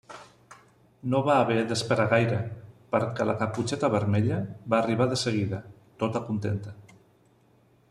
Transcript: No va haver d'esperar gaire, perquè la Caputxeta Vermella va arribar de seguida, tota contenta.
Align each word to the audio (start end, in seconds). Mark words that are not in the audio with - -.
No 1.13 1.19
va 1.27 1.35
haver 1.41 1.57
d'esperar 1.71 2.07
gaire, 2.13 2.39
perquè 2.95 3.29
la 3.31 3.37
Caputxeta 3.43 3.91
Vermella 3.97 4.41
va 4.75 4.81
arribar 4.81 5.09
de 5.13 5.21
seguida, 5.27 5.63
tota 6.05 6.27
contenta. 6.31 6.77